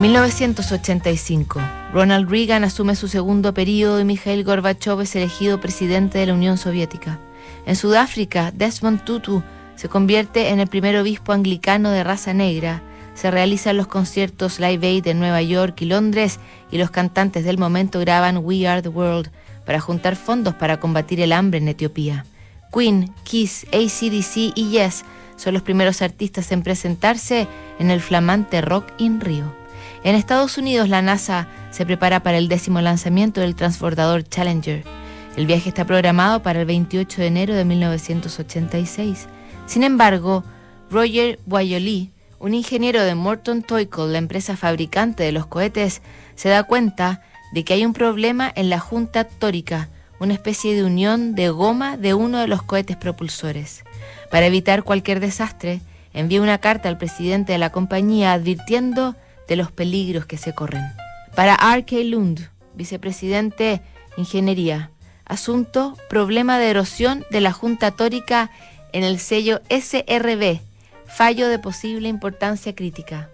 [0.00, 1.60] 1985.
[1.92, 6.56] Ronald Reagan asume su segundo periodo y Mikhail Gorbachev es elegido presidente de la Unión
[6.56, 7.18] Soviética.
[7.66, 9.42] En Sudáfrica, Desmond Tutu
[9.74, 12.80] se convierte en el primer obispo anglicano de raza negra.
[13.14, 16.38] Se realizan los conciertos Live Aid en Nueva York y Londres
[16.70, 19.32] y los cantantes del momento graban We Are the World
[19.66, 22.24] para juntar fondos para combatir el hambre en Etiopía.
[22.72, 25.04] Queen, Kiss, ACDC y Yes
[25.34, 27.48] son los primeros artistas en presentarse
[27.80, 29.57] en el flamante Rock in Rio.
[30.08, 34.82] En Estados Unidos, la NASA se prepara para el décimo lanzamiento del transbordador Challenger.
[35.36, 39.28] El viaje está programado para el 28 de enero de 1986.
[39.66, 40.44] Sin embargo,
[40.90, 46.00] Roger Boyoli, un ingeniero de Morton Toyko, la empresa fabricante de los cohetes,
[46.36, 47.20] se da cuenta
[47.52, 49.90] de que hay un problema en la junta tórica,
[50.20, 53.84] una especie de unión de goma de uno de los cohetes propulsores.
[54.30, 55.82] Para evitar cualquier desastre,
[56.14, 59.14] envía una carta al presidente de la compañía advirtiendo
[59.48, 60.84] de los peligros que se corren.
[61.34, 61.96] Para R.K.
[62.04, 63.82] Lund, vicepresidente
[64.16, 64.90] Ingeniería,
[65.24, 68.50] asunto problema de erosión de la Junta Tórica
[68.92, 70.60] en el sello SRB,
[71.06, 73.30] fallo de posible importancia crítica.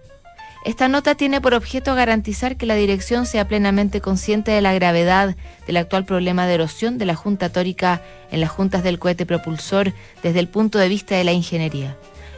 [0.65, 5.35] Esta nota tiene por objeto garantizar que la dirección sea plenamente consciente de la gravedad
[5.67, 9.93] del actual problema de erosión de la Junta Tórica en las juntas del cohete propulsor
[10.23, 11.95] desde el punto de vista de la ingeniería.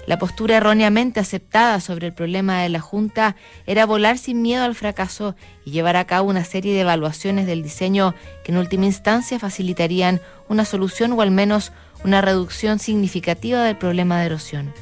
[0.07, 4.73] La postura erróneamente aceptada sobre el problema de la Junta era volar sin miedo al
[4.73, 9.37] fracaso y llevar a cabo una serie de evaluaciones del diseño que en última instancia
[9.37, 11.73] facilitarían una solución o al menos
[12.05, 14.73] una reducción significativa del problema de erosión.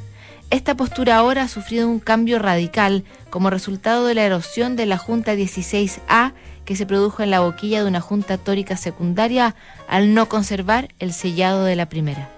[0.52, 5.00] Esta postura ahora ha sufrido un cambio radical como resultado de la erosión de la
[5.00, 6.34] Junta 16A
[6.66, 9.56] que se produjo en la boquilla de una junta tórica secundaria
[9.88, 12.35] al no conservar el sellado de la primera.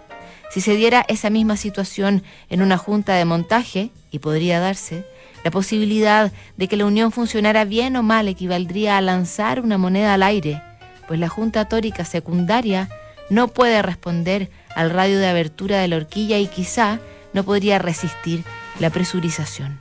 [0.49, 5.05] Si se diera esa misma situación en una junta de montaje, y podría darse,
[5.43, 10.13] la posibilidad de que la unión funcionara bien o mal equivaldría a lanzar una moneda
[10.13, 10.61] al aire,
[11.07, 12.89] pues la junta tórica secundaria
[13.29, 16.99] no puede responder al radio de abertura de la horquilla y quizá
[17.33, 18.43] no podría resistir
[18.79, 19.79] la presurización.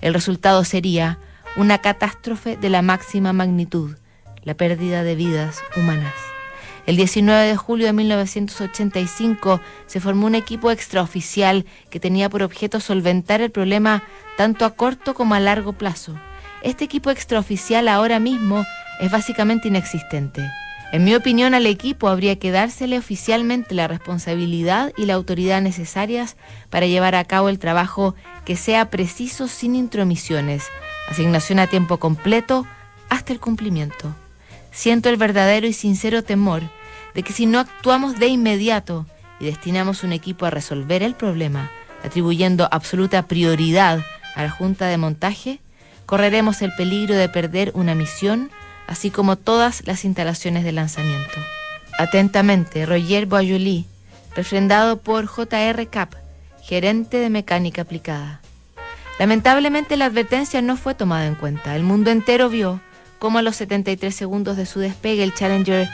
[0.00, 1.18] El resultado sería
[1.56, 3.96] una catástrofe de la máxima magnitud,
[4.44, 6.14] la pérdida de vidas humanas.
[6.88, 12.80] El 19 de julio de 1985 se formó un equipo extraoficial que tenía por objeto
[12.80, 14.02] solventar el problema
[14.38, 16.18] tanto a corto como a largo plazo.
[16.62, 18.64] Este equipo extraoficial ahora mismo
[19.02, 20.48] es básicamente inexistente.
[20.90, 26.36] En mi opinión, al equipo habría que dársele oficialmente la responsabilidad y la autoridad necesarias
[26.70, 28.14] para llevar a cabo el trabajo
[28.46, 30.64] que sea preciso sin intromisiones,
[31.10, 32.66] asignación a tiempo completo
[33.10, 34.14] hasta el cumplimiento.
[34.70, 36.62] Siento el verdadero y sincero temor
[37.18, 39.04] de que si no actuamos de inmediato
[39.40, 41.68] y destinamos un equipo a resolver el problema,
[42.04, 44.04] atribuyendo absoluta prioridad
[44.36, 45.58] a la junta de montaje,
[46.06, 48.52] correremos el peligro de perder una misión,
[48.86, 51.40] así como todas las instalaciones de lanzamiento.
[51.98, 53.86] Atentamente, Roger Boyoli,
[54.36, 55.86] refrendado por J.R.
[55.88, 56.14] Cap,
[56.62, 58.40] gerente de mecánica aplicada.
[59.18, 61.74] Lamentablemente la advertencia no fue tomada en cuenta.
[61.74, 62.80] El mundo entero vio
[63.18, 65.88] cómo a los 73 segundos de su despegue el Challenger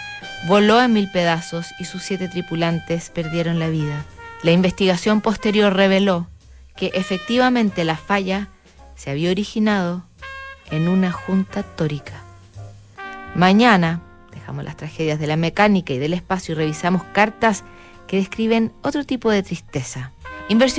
[0.47, 4.05] voló en mil pedazos y sus siete tripulantes perdieron la vida.
[4.43, 6.29] La investigación posterior reveló
[6.77, 8.49] que efectivamente la falla
[8.95, 10.07] se había originado
[10.71, 12.23] en una junta tórica.
[13.35, 14.03] Mañana
[14.33, 17.65] dejamos las tragedias de la mecánica y del espacio y revisamos cartas
[18.07, 20.13] que describen otro tipo de tristeza.
[20.49, 20.73] Inversión